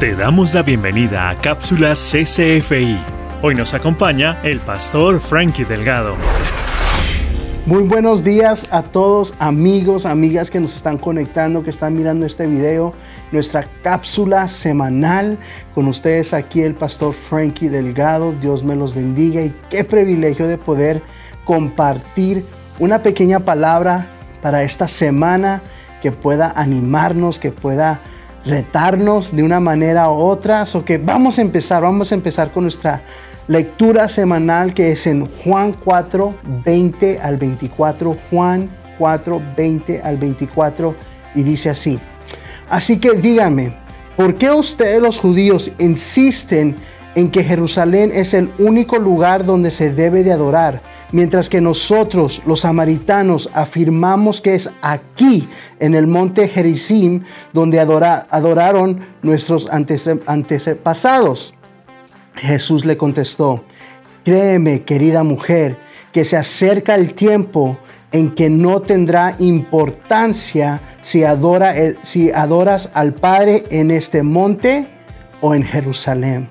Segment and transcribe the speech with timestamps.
[0.00, 2.98] Te damos la bienvenida a Cápsulas CCFI.
[3.42, 6.16] Hoy nos acompaña el pastor Frankie Delgado.
[7.66, 12.46] Muy buenos días a todos amigos, amigas que nos están conectando, que están mirando este
[12.46, 12.94] video,
[13.30, 15.38] nuestra cápsula semanal
[15.74, 18.32] con ustedes aquí el pastor Frankie Delgado.
[18.40, 21.02] Dios me los bendiga y qué privilegio de poder
[21.44, 22.46] compartir
[22.78, 24.06] una pequeña palabra
[24.40, 25.60] para esta semana
[26.00, 28.00] que pueda animarnos, que pueda
[28.44, 30.64] retarnos de una manera u otra.
[30.74, 33.02] O que vamos a empezar, vamos a empezar con nuestra
[33.48, 38.16] lectura semanal que es en Juan 4, 20 al 24.
[38.30, 40.94] Juan 4, 20 al 24
[41.34, 41.98] y dice así.
[42.68, 43.74] Así que díganme,
[44.16, 46.76] ¿por qué ustedes los judíos insisten
[47.16, 50.80] en que Jerusalén es el único lugar donde se debe de adorar?
[51.12, 59.00] Mientras que nosotros, los samaritanos, afirmamos que es aquí, en el monte Gerizim, donde adoraron
[59.22, 59.68] nuestros
[60.26, 61.54] antepasados.
[62.34, 63.64] Jesús le contestó,
[64.24, 65.76] créeme, querida mujer,
[66.12, 67.76] que se acerca el tiempo
[68.12, 74.88] en que no tendrá importancia si, adora si adoras al Padre en este monte
[75.40, 76.48] o en Jerusalén.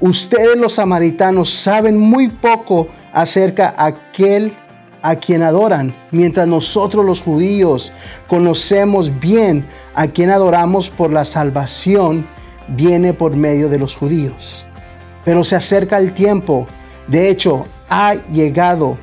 [0.00, 2.88] Ustedes los samaritanos saben muy poco
[3.20, 4.52] acerca aquel
[5.02, 7.92] a quien adoran, mientras nosotros los judíos
[8.28, 9.66] conocemos bien
[9.96, 12.26] a quien adoramos por la salvación,
[12.68, 14.64] viene por medio de los judíos.
[15.24, 16.68] Pero se acerca el tiempo,
[17.08, 18.96] de hecho ha llegado,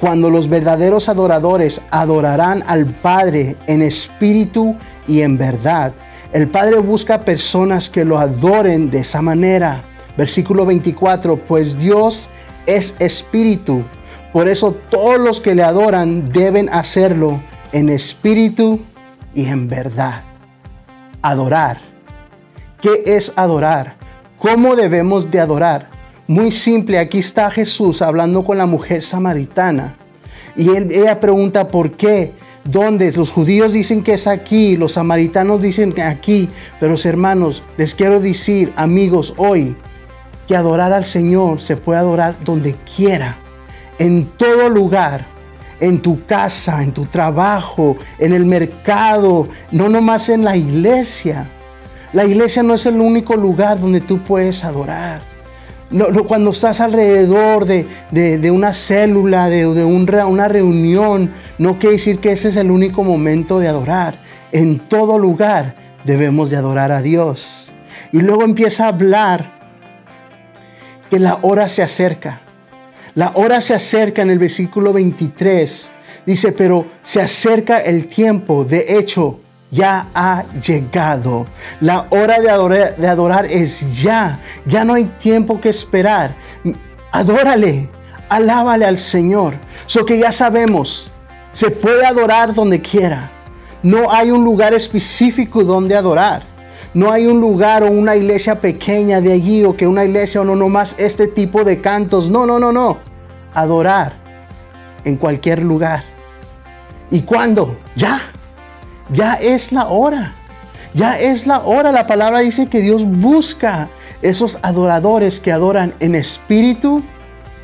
[0.00, 4.74] cuando los verdaderos adoradores adorarán al Padre en espíritu
[5.06, 5.92] y en verdad.
[6.32, 9.84] El Padre busca personas que lo adoren de esa manera.
[10.16, 12.28] Versículo 24, pues Dios
[12.66, 13.84] es espíritu.
[14.32, 17.40] Por eso todos los que le adoran deben hacerlo
[17.72, 18.80] en espíritu
[19.34, 20.22] y en verdad.
[21.20, 21.80] Adorar.
[22.80, 23.96] ¿Qué es adorar?
[24.38, 25.90] ¿Cómo debemos de adorar?
[26.26, 29.96] Muy simple, aquí está Jesús hablando con la mujer samaritana.
[30.56, 32.32] Y ella pregunta por qué,
[32.64, 33.12] dónde.
[33.12, 36.48] Los judíos dicen que es aquí, los samaritanos dicen que aquí.
[36.80, 39.76] Pero hermanos, les quiero decir, amigos, hoy
[40.46, 43.36] que adorar al Señor se puede adorar donde quiera,
[43.98, 45.24] en todo lugar,
[45.80, 51.48] en tu casa, en tu trabajo, en el mercado, no nomás en la iglesia.
[52.12, 55.22] La iglesia no es el único lugar donde tú puedes adorar.
[55.90, 62.48] No, cuando estás alrededor de, una célula, de, una reunión, no quiere decir que ese
[62.48, 64.18] es el único momento de adorar.
[64.52, 65.74] En todo lugar
[66.04, 67.72] debemos de adorar a Dios.
[68.10, 69.61] Y luego empieza a hablar
[71.12, 72.40] que la hora se acerca.
[73.14, 75.90] La hora se acerca en el versículo 23.
[76.24, 78.64] Dice, pero se acerca el tiempo.
[78.64, 79.38] De hecho,
[79.70, 81.44] ya ha llegado.
[81.82, 84.38] La hora de adorar, de adorar es ya.
[84.64, 86.30] Ya no hay tiempo que esperar.
[87.10, 87.90] Adórale,
[88.30, 89.56] alábale al Señor.
[89.84, 91.10] So que ya sabemos,
[91.52, 93.30] se puede adorar donde quiera.
[93.82, 96.51] No hay un lugar específico donde adorar.
[96.94, 100.44] No hay un lugar o una iglesia pequeña de allí o que una iglesia o
[100.44, 102.28] no nomás este tipo de cantos.
[102.28, 102.98] No, no, no, no.
[103.54, 104.14] Adorar
[105.04, 106.04] en cualquier lugar.
[107.10, 107.78] ¿Y cuándo?
[107.96, 108.20] Ya.
[109.10, 110.32] Ya es la hora.
[110.92, 111.92] Ya es la hora.
[111.92, 113.88] La palabra dice que Dios busca
[114.20, 117.02] esos adoradores que adoran en espíritu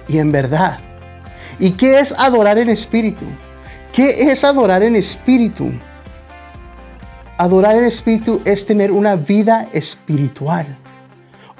[0.08, 0.78] y en verdad.
[1.58, 3.26] ¿Y qué es adorar en espíritu?
[3.92, 5.72] ¿Qué es adorar en espíritu?
[7.38, 10.76] Adorar el Espíritu es tener una vida espiritual.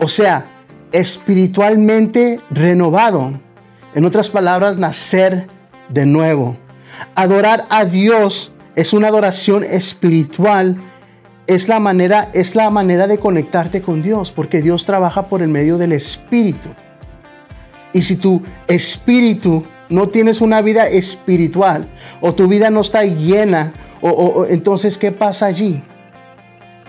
[0.01, 0.45] O sea,
[0.91, 3.41] espiritualmente renovado.
[3.95, 5.47] En otras palabras, nacer
[5.89, 6.57] de nuevo.
[7.15, 10.77] Adorar a Dios es una adoración espiritual.
[11.47, 15.49] Es la manera, es la manera de conectarte con Dios, porque Dios trabaja por el
[15.49, 16.71] medio del Espíritu.
[17.93, 21.89] Y si tu espíritu no tienes una vida espiritual
[22.21, 25.83] o tu vida no está llena o, entonces, ¿qué pasa allí?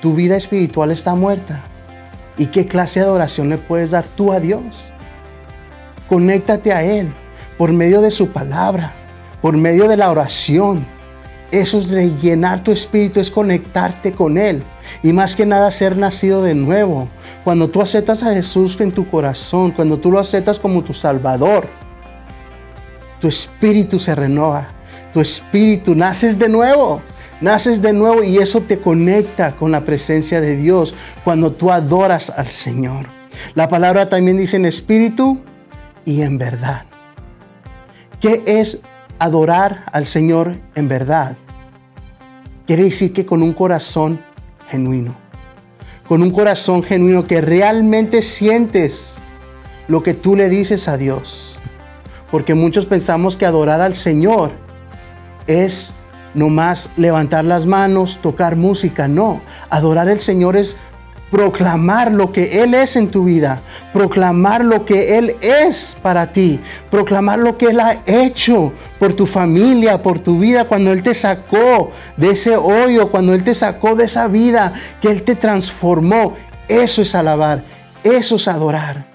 [0.01, 1.63] Tu vida espiritual está muerta.
[2.37, 4.93] ¿Y qué clase de adoración le puedes dar tú a Dios?
[6.07, 7.11] Conéctate a Él
[7.57, 8.93] por medio de su palabra,
[9.41, 10.85] por medio de la oración.
[11.51, 14.61] Eso es rellenar tu espíritu, es conectarte con Él.
[15.01, 17.09] Y más que nada ser nacido de nuevo.
[17.43, 21.67] Cuando tú aceptas a Jesús en tu corazón, cuando tú lo aceptas como tu Salvador,
[23.19, 24.79] tu espíritu se renueva
[25.13, 27.01] tu espíritu, naces de nuevo.
[27.41, 30.93] Naces de nuevo y eso te conecta con la presencia de Dios
[31.23, 33.05] cuando tú adoras al Señor.
[33.55, 35.39] La palabra también dice en espíritu
[36.03, 36.85] y en verdad.
[38.19, 38.79] ¿Qué es
[39.19, 41.37] adorar al Señor en verdad?
[42.67, 44.19] Quiere decir que con un corazón
[44.67, 45.15] genuino,
[46.09, 49.13] con un corazón genuino que realmente sientes
[49.87, 51.48] lo que tú le dices a Dios.
[52.31, 54.51] Porque muchos pensamos que adorar al Señor
[55.47, 55.93] es
[56.33, 59.07] nomás levantar las manos, tocar música.
[59.07, 60.75] No, adorar al Señor es
[61.31, 63.61] proclamar lo que Él es en tu vida,
[63.93, 66.59] proclamar lo que Él es para ti,
[66.89, 71.13] proclamar lo que Él ha hecho por tu familia, por tu vida, cuando Él te
[71.13, 76.35] sacó de ese hoyo, cuando Él te sacó de esa vida, que Él te transformó.
[76.67, 77.63] Eso es alabar,
[78.03, 79.08] eso es adorar.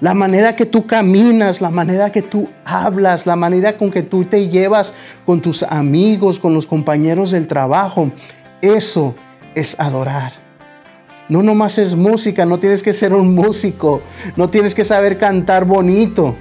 [0.00, 4.24] La manera que tú caminas, la manera que tú hablas, la manera con que tú
[4.24, 4.94] te llevas
[5.26, 8.10] con tus amigos, con los compañeros del trabajo,
[8.62, 9.14] eso
[9.54, 10.32] es adorar.
[11.28, 14.00] No nomás es música, no tienes que ser un músico,
[14.36, 16.34] no tienes que saber cantar bonito.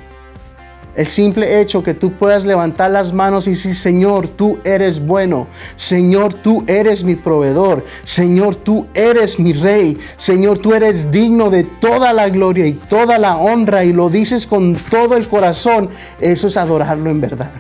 [1.00, 5.48] El simple hecho que tú puedas levantar las manos y decir, Señor, tú eres bueno.
[5.78, 7.86] Señor, tú eres mi proveedor.
[8.04, 9.98] Señor, tú eres mi rey.
[10.18, 14.46] Señor, tú eres digno de toda la gloria y toda la honra y lo dices
[14.46, 15.90] con todo el corazón.
[16.20, 17.52] Eso es adorarlo en verdad.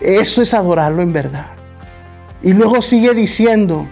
[0.00, 1.48] Eso es adorarlo en verdad.
[2.44, 3.88] Y luego sigue diciendo,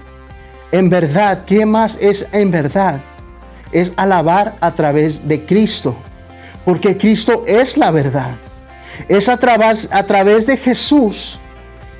[0.71, 3.01] en verdad, ¿qué más es en verdad?
[3.73, 5.97] Es alabar a través de Cristo,
[6.69, 8.37] porque Cristo es la verdad.
[9.09, 11.39] Es a través, a través de Jesús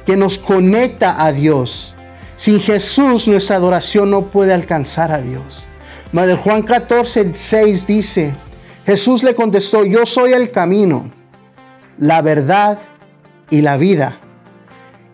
[0.05, 1.97] que nos conecta a Dios.
[2.37, 5.65] Sin Jesús nuestra adoración no puede alcanzar a Dios.
[6.13, 8.35] Madre Juan 14, 6 dice,
[8.85, 11.11] Jesús le contestó, yo soy el camino,
[11.97, 12.79] la verdad
[13.49, 14.19] y la vida.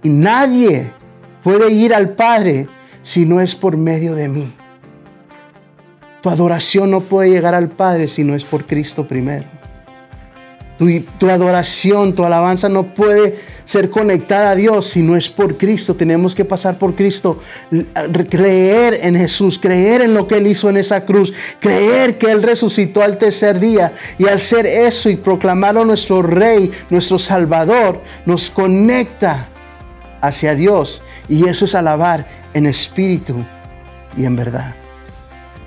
[0.03, 0.91] Y nadie
[1.45, 2.67] puede ir al Padre
[3.03, 4.53] si no es por medio de mí.
[6.25, 9.44] Tu adoración no puede llegar al Padre si no es por Cristo primero.
[10.79, 15.94] Tu, adoración, tu alabanza no puede ser conectada a Dios si no es por Cristo.
[15.94, 17.41] Tenemos que pasar por Cristo,
[18.31, 22.43] creer en Jesús, creer en lo que Él hizo en esa cruz, creer que Él
[22.43, 23.93] resucitó al tercer día.
[24.17, 29.49] Y al ser eso y proclamarlo nuestro Rey, nuestro Salvador, nos conecta
[30.23, 31.03] hacia Dios.
[31.29, 32.25] Y eso es alabar
[32.55, 33.44] en espíritu
[34.17, 34.75] y en verdad.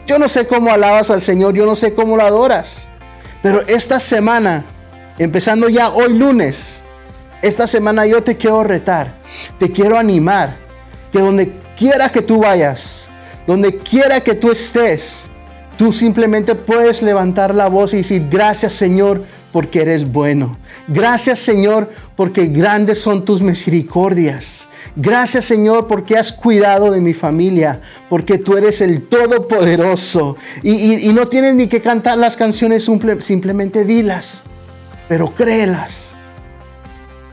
[0.07, 2.87] Yo no sé cómo alabas al Señor, yo no sé cómo lo adoras,
[3.43, 4.63] pero esta semana,
[5.19, 6.85] empezando ya hoy lunes,
[7.41, 9.11] esta semana yo te quiero retar,
[9.59, 10.59] te quiero animar,
[11.11, 13.09] que donde quiera que tú vayas,
[13.45, 15.29] donde quiera que tú estés,
[15.77, 20.57] tú simplemente puedes levantar la voz y decir, gracias Señor, porque eres bueno.
[20.87, 24.69] Gracias Señor porque grandes son tus misericordias.
[24.95, 30.37] Gracias Señor porque has cuidado de mi familia, porque tú eres el Todopoderoso.
[30.63, 32.89] Y, no tienes ni que cantar las canciones,
[33.19, 34.43] simplemente dilas,
[35.09, 36.15] pero créelas.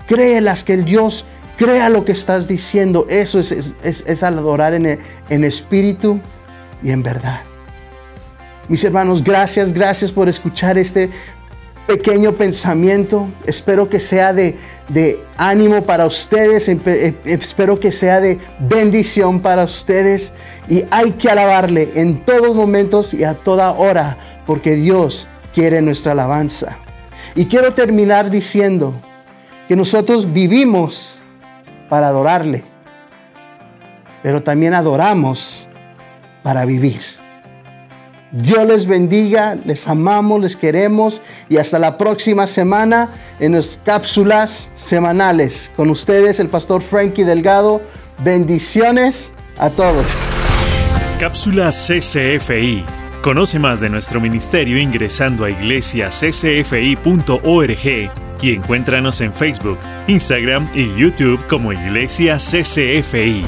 [0.08, 1.24] Créelas que el Dios
[1.56, 3.06] crea lo que estás diciendo.
[3.08, 6.20] Eso es, es, adorar en espíritu
[6.82, 7.40] y en verdad.
[8.68, 11.10] Mis hermanos, gracias, gracias por escuchar este
[11.86, 13.28] pequeño pensamiento.
[13.46, 14.56] Espero que sea de,
[15.36, 16.68] ánimo para ustedes.
[16.68, 20.32] Eh, espero que sea de bendición para ustedes.
[20.68, 24.16] Y hay que alabarle en todos momentos y a toda hora,
[24.46, 26.78] porque Dios quiere nuestra alabanza.
[27.34, 28.94] Y quiero terminar diciendo
[29.68, 31.18] que nosotros vivimos
[31.88, 32.62] para adorarle,
[34.22, 35.68] pero también adoramos
[36.42, 37.23] para vivir.
[38.36, 44.72] Dios les bendiga, les amamos, les queremos y hasta la próxima semana en las cápsulas
[44.74, 45.70] semanales.
[45.76, 47.80] Con ustedes el pastor Frankie Delgado.
[48.24, 50.06] Bendiciones a todos.
[51.20, 52.84] Cápsulas CCFI.
[53.22, 58.10] Conoce más de nuestro ministerio ingresando a iglesiaccfi.org
[58.42, 63.44] y encuéntranos en Facebook, Instagram y YouTube como Iglesia CCFI.